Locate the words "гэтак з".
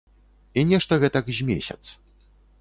1.03-1.47